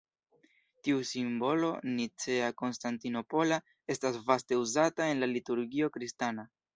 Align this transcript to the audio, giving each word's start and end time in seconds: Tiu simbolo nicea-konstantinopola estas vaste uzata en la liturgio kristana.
Tiu 0.85 1.01
simbolo 1.09 1.67
nicea-konstantinopola 1.97 3.59
estas 3.95 4.17
vaste 4.31 4.59
uzata 4.63 5.11
en 5.13 5.23
la 5.25 5.29
liturgio 5.35 5.91
kristana. 5.99 6.47